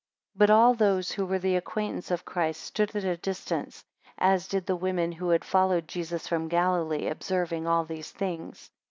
[0.35, 3.85] 11 But all those who were the acquaintance of Christ, stood at a distance,
[4.17, 8.71] as did the women who had followed Jesus from Galilee, observing all these things.